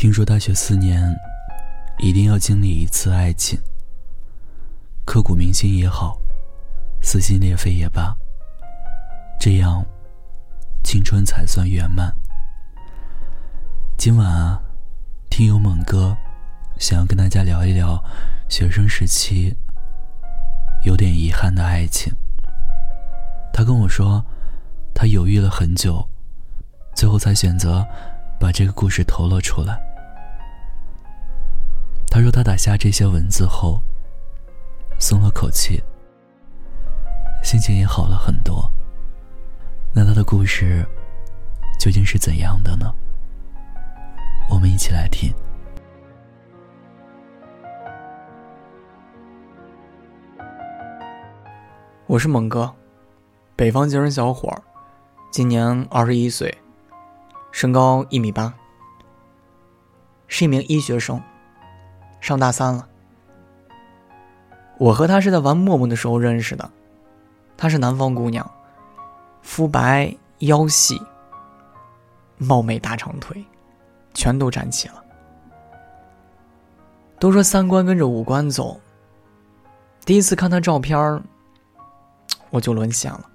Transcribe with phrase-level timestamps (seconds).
[0.00, 1.14] 听说大学四年，
[1.98, 3.60] 一定要经历一次爱情，
[5.04, 6.18] 刻骨铭心也好，
[7.02, 8.16] 撕心裂肺也罢，
[9.38, 9.84] 这样
[10.82, 12.10] 青春才算圆满。
[13.98, 14.58] 今晚啊，
[15.28, 16.16] 听友猛哥
[16.78, 18.02] 想要跟大家聊一聊
[18.48, 19.54] 学生时期
[20.82, 22.10] 有点遗憾的爱情。
[23.52, 24.24] 他跟我说，
[24.94, 26.08] 他犹豫了很久，
[26.96, 27.86] 最后才选择
[28.38, 29.89] 把这个故事投了出来。
[32.10, 33.80] 他说：“他打下这些文字后，
[34.98, 35.80] 松了口气，
[37.42, 38.68] 心情也好了很多。
[39.94, 40.84] 那他的故事
[41.78, 42.92] 究竟是怎样的呢？
[44.50, 45.32] 我们一起来听。
[52.08, 52.74] 我是猛哥，
[53.54, 54.60] 北方精神小伙儿，
[55.30, 56.52] 今年二十一岁，
[57.52, 58.52] 身高一米八，
[60.26, 61.22] 是一名医学生。”
[62.20, 62.86] 上大三了，
[64.78, 66.70] 我和她是在玩陌陌的时候认识的。
[67.56, 68.48] 她是南方姑娘，
[69.42, 71.00] 肤白腰细，
[72.38, 73.44] 貌美大长腿，
[74.14, 75.02] 全都站起了。
[77.18, 78.80] 都说三观跟着五官走。
[80.06, 81.22] 第一次看她照片
[82.48, 83.26] 我就沦陷了。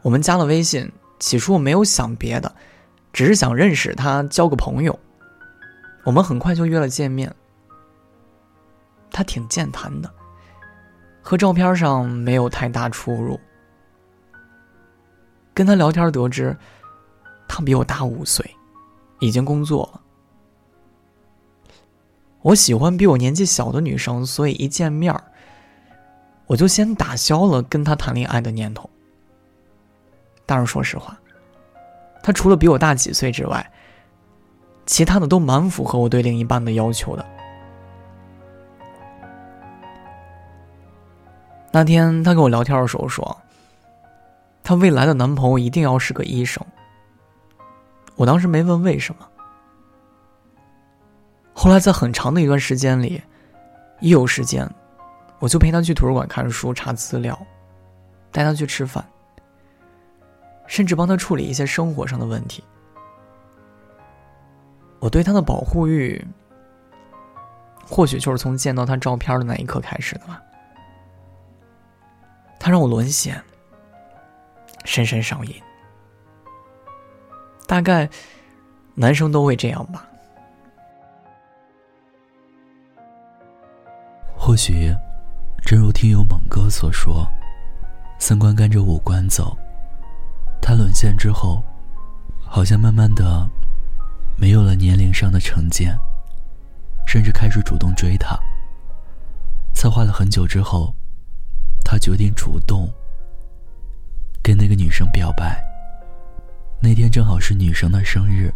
[0.00, 2.54] 我们加了微信，起初我没有想别的，
[3.12, 4.98] 只是想认识她，交个朋友。
[6.04, 7.34] 我们很快就约了见面。
[9.10, 10.12] 他挺健谈的，
[11.22, 13.38] 和照片上没有太大出入。
[15.54, 16.56] 跟他聊天得知，
[17.46, 18.44] 他比我大五岁，
[19.20, 20.00] 已经工作了。
[22.42, 25.18] 我喜欢比我年纪小的女生，所以一见面
[26.46, 28.90] 我就先打消了跟他谈恋爱的念头。
[30.44, 31.16] 但是说实话，
[32.22, 33.72] 他除了比我大几岁之外，
[34.86, 37.24] 其他的都蛮符合我对另一半的要求的。
[41.70, 43.36] 那天她跟我聊天的时候说，
[44.62, 46.64] 她未来的男朋友一定要是个医生。
[48.14, 49.26] 我当时没问为什么。
[51.52, 53.22] 后来在很长的一段时间里，
[54.00, 54.68] 一有时间，
[55.38, 57.36] 我就陪她去图书馆看书、查资料，
[58.30, 59.04] 带她去吃饭，
[60.66, 62.62] 甚至帮她处理一些生活上的问题。
[65.04, 66.26] 我对他的保护欲，
[67.86, 70.40] 或许就是从见到他照片的那一刻开始的吧。
[72.58, 73.38] 他让我沦陷，
[74.86, 75.62] 深深上瘾。
[77.66, 78.08] 大概
[78.94, 80.08] 男生都会这样吧。
[84.34, 84.90] 或许，
[85.66, 87.26] 正如听友猛哥所说，
[88.18, 89.54] 三观跟着五官走。
[90.62, 91.62] 他沦陷之后，
[92.40, 93.46] 好像慢慢的。
[94.36, 95.98] 没有了年龄上的成见，
[97.06, 98.38] 甚至开始主动追她。
[99.74, 100.94] 策划了很久之后，
[101.84, 102.92] 他决定主动
[104.42, 105.62] 跟那个女生表白。
[106.80, 108.52] 那天正好是女生的生日。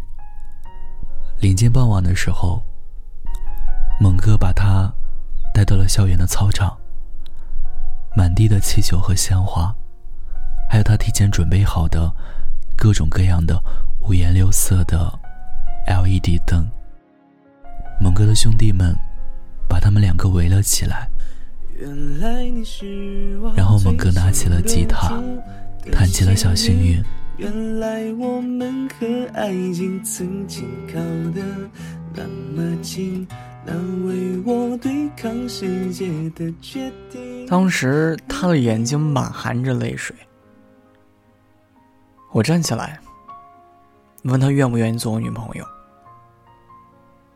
[1.39, 2.63] 临近傍晚的时候，
[3.99, 4.91] 猛哥把她
[5.53, 6.75] 带到了校园的操场。
[8.15, 9.73] 满地的气球和鲜花，
[10.69, 12.11] 还有他提前准备好的
[12.75, 13.61] 各种各样的
[13.99, 15.19] 五颜六色的。
[15.89, 16.69] LED 灯，
[17.99, 18.95] 猛哥的兄弟们
[19.67, 21.09] 把他们两个围了起来，
[23.55, 25.19] 然后猛哥拿起了吉他，
[25.91, 27.03] 弹起了小幸运。
[27.37, 30.99] 原来我们和爱情曾经靠
[31.33, 31.41] 得
[32.13, 33.27] 那么近，
[33.65, 33.73] 那
[34.05, 37.47] 为我对抗世界的决定。
[37.47, 40.15] 当时他的眼睛满含着泪水，
[42.31, 42.99] 我站起来，
[44.25, 45.65] 问他愿不愿意做我女朋友。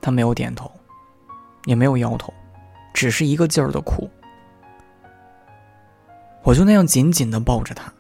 [0.03, 0.69] 他没有点头，
[1.63, 2.33] 也没有摇头，
[2.93, 4.09] 只是一个劲儿的哭。
[6.43, 7.91] 我就那样紧紧的抱着他。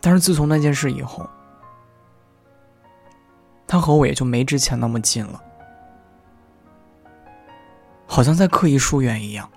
[0.00, 1.24] 但是自从那件事以后，
[3.64, 5.40] 他和我也就没之前那么近了，
[8.08, 9.48] 好像在刻意疏远一样。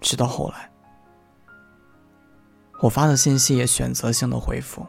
[0.00, 0.68] 直到后来，
[2.80, 4.84] 我发的信息也选择性的回复。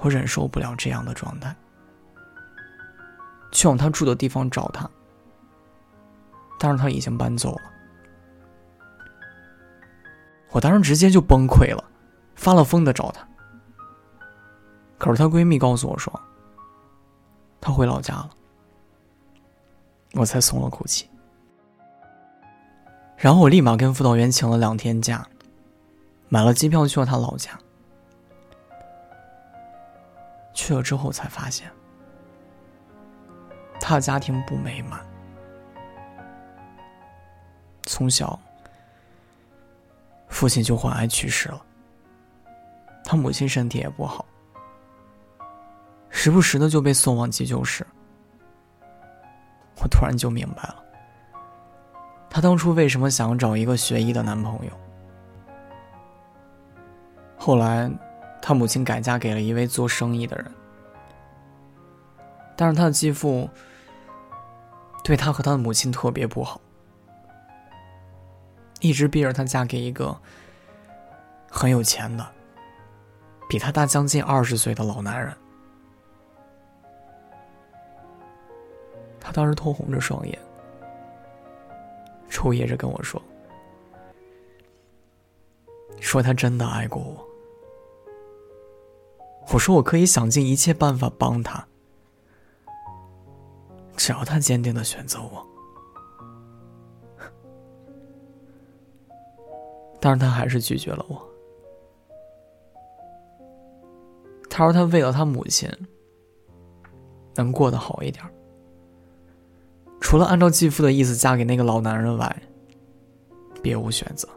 [0.00, 1.54] 我忍受不了这样的状态，
[3.52, 4.88] 去往他住的地方找他，
[6.58, 7.62] 但是他已经搬走了。
[10.50, 11.84] 我当时直接就崩溃了，
[12.34, 13.26] 发了疯的找他。
[14.98, 16.12] 可是她闺蜜告诉我说，
[17.60, 18.30] 她回老家了，
[20.14, 21.08] 我才松了口气。
[23.16, 25.26] 然后我立马跟辅导员请了两天假，
[26.28, 27.50] 买了机票去了他老家。
[30.60, 31.72] 去了之后才发现，
[33.80, 35.00] 他的家庭不美满，
[37.84, 38.38] 从小
[40.28, 41.62] 父亲就患癌去世了，
[43.02, 44.22] 他母亲身体也不好，
[46.10, 47.86] 时不时的就被送往急救室。
[49.82, 50.84] 我突然就明白了，
[52.28, 54.72] 他当初为什么想找一个学医的男朋友。
[57.38, 57.90] 后来，
[58.42, 60.52] 他母亲改嫁给了一位做生意的人，
[62.56, 63.48] 但是他的继父
[65.04, 66.60] 对他和他的母亲特别不好，
[68.80, 70.16] 一直逼着他嫁给一个
[71.50, 72.26] 很有钱的、
[73.48, 75.32] 比他大将近二十岁的老男人。
[79.20, 80.38] 他当时通红着双眼，
[82.28, 83.22] 抽噎着跟我说
[86.00, 87.24] ：“说他真的爱过我。”
[89.48, 91.66] 我说我可以想尽一切办法帮他，
[93.96, 95.46] 只要他坚定的选择我。
[100.00, 101.20] 但是他还是拒绝了我。
[104.48, 105.70] 他说他为了他母亲
[107.34, 108.24] 能过得好一点，
[110.00, 112.42] 除了按照继父的意思嫁给那个老男人外，
[113.62, 114.28] 别无选择。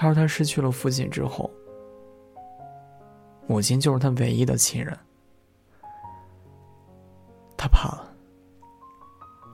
[0.00, 1.50] 他说：“他失去了父亲之后，
[3.46, 4.98] 母亲就是他唯一的亲人。
[7.54, 8.10] 他怕了，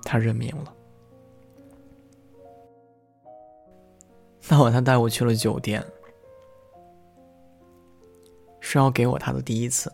[0.05, 0.73] 他认命了。
[4.49, 5.85] 那晚，他带我去了酒店，
[8.61, 9.93] 是要给我他的第一次。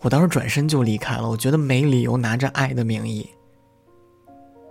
[0.00, 3.28] 我当时转身就离开了，我觉得没理由拿着爱的名义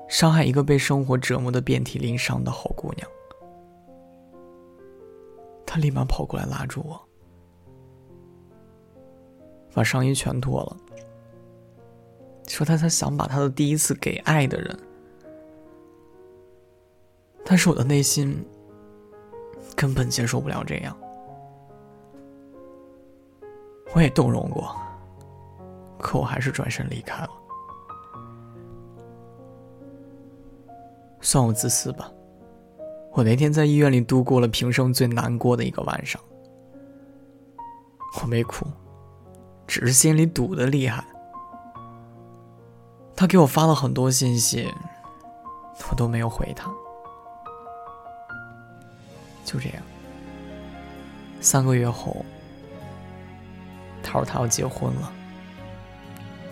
[0.10, 3.08] 伤害一个被生活折磨的遍体鳞伤的好姑娘。”
[5.70, 7.00] 他立马跑过来拉住我，
[9.74, 10.78] 把上衣全脱了，
[12.48, 14.80] 说他他想把他的第一次给爱的人，
[17.44, 18.44] 但是我的内心
[19.76, 20.98] 根本接受不了这样。
[23.94, 24.74] 我也动容过，
[26.00, 27.30] 可我还是转身离开了。
[31.20, 32.10] 算我自私吧。
[33.18, 36.22] 我那天在医院里度过了平生最难过的一个晚上。
[38.22, 38.64] 我没哭，
[39.66, 41.04] 只是心里堵得厉害。
[43.16, 44.72] 他给我发了很多信息，
[45.90, 46.72] 我都没有回他。
[49.44, 49.82] 就这样，
[51.42, 52.24] 三个月后，
[54.04, 55.12] 他说他要结婚了，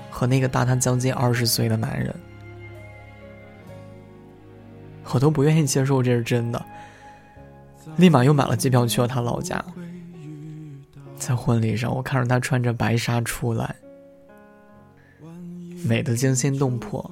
[0.10, 2.12] 和那个大他将近二十岁的男人。
[5.14, 6.66] 我都不愿意接受这是真的，
[7.98, 9.64] 立马又买了机票去了他老家。
[11.18, 13.76] 在婚礼上，我看着他穿着白纱出来，
[15.86, 17.10] 美得惊心动魄。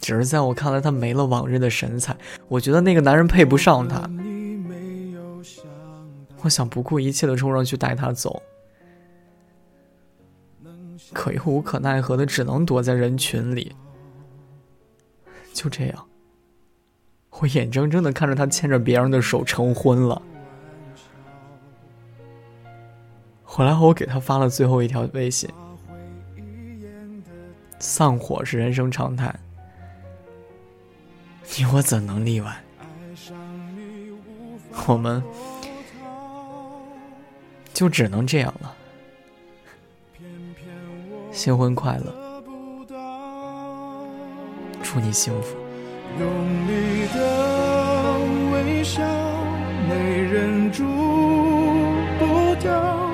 [0.00, 2.16] 只是在我看来，他没了往日的神采。
[2.48, 4.08] 我觉得那个男人配不上他。
[6.42, 8.42] 我想不顾一切的冲上去带他走，
[11.12, 13.74] 可又无可奈何的，只能躲在人群里。
[15.52, 16.06] 就这样，
[17.30, 20.20] 我眼睁睁的看着他牵着别人的手成婚了。
[23.44, 25.48] 回来后，我给他发了最后一条微信
[27.78, 29.34] ：“丧火是人生常态，
[31.58, 32.64] 你我怎能例外？
[34.86, 35.22] 我们
[37.74, 38.74] 就只能这样了。
[41.30, 42.20] 新婚快乐！”
[44.92, 45.56] 祝你幸福。
[46.20, 46.28] 用
[46.68, 47.18] 力的
[48.52, 49.00] 微笑，
[49.88, 50.84] 没忍住
[52.18, 53.10] 不掉。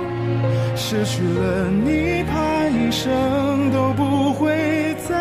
[0.75, 5.15] 失去了你，怕一生都不会再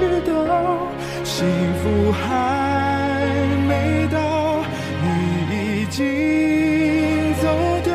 [0.00, 0.86] 遇到。
[1.24, 1.44] 幸
[1.82, 3.26] 福还
[3.66, 4.62] 没到，
[5.02, 7.48] 你已经走
[7.82, 7.92] 掉。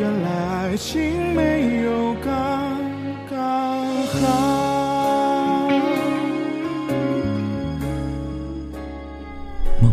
[0.00, 0.28] 原来
[0.70, 2.80] 爱情没有刚
[3.28, 3.36] 刚
[4.22, 4.67] 好。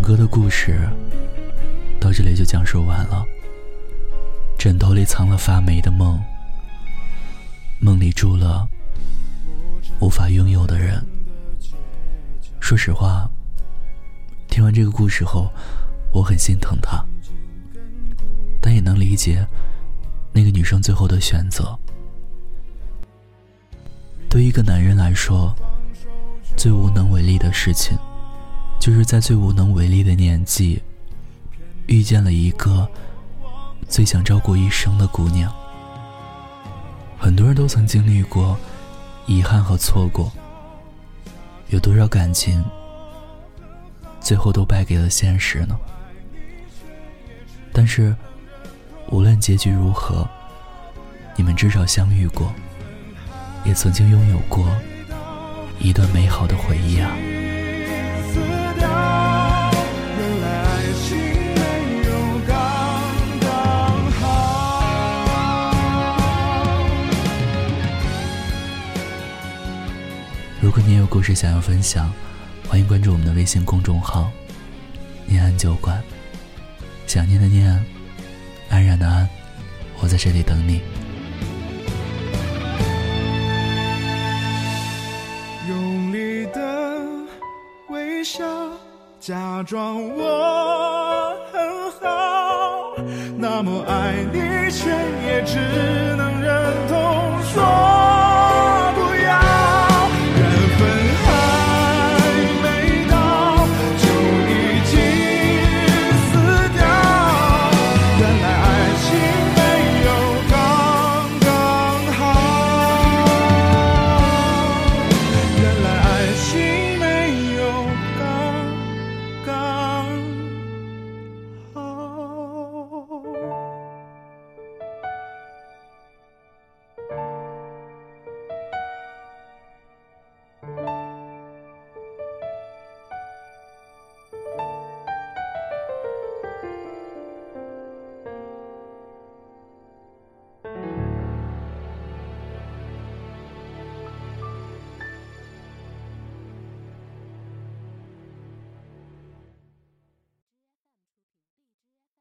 [0.06, 0.88] 哥的故事
[2.00, 3.26] 到这里就讲述完了。
[4.56, 6.24] 枕头里藏了发霉的梦，
[7.80, 8.70] 梦里住了
[10.00, 11.04] 无法拥有的人。
[12.60, 13.28] 说实话，
[14.48, 15.52] 听完这个故事后，
[16.14, 17.04] 我很心疼他，
[18.62, 19.44] 但也能理解
[20.32, 21.76] 那个女生最后的选择。
[24.30, 25.56] 对一个男人来说，
[26.56, 27.98] 最无能为力的事情。
[28.80, 30.82] 就是在最无能为力的年纪，
[31.88, 32.88] 遇见了一个
[33.88, 35.54] 最想照顾一生的姑娘。
[37.18, 38.56] 很多人都曾经历过
[39.26, 40.32] 遗憾和错过，
[41.70, 42.64] 有多少感情
[44.22, 45.76] 最后都败给了现实呢？
[47.74, 48.16] 但是，
[49.10, 50.28] 无论结局如何，
[51.36, 52.54] 你们至少相遇过，
[53.64, 54.70] 也曾经拥有过
[55.80, 57.12] 一段美好的回忆啊！
[71.26, 72.14] 事想要分享，
[72.70, 74.30] 欢迎关注我们的微信公众号
[75.26, 76.00] “念安酒馆”。
[77.08, 77.84] 想念的念，
[78.70, 79.28] 安然的安，
[80.00, 80.82] 我在这里等你。
[85.68, 87.02] 用力的
[87.90, 88.46] 微笑，
[89.20, 93.04] 假装我很好，
[93.36, 94.40] 那么爱你，
[94.70, 94.92] 却
[95.26, 95.58] 也只
[96.18, 97.15] 能忍痛。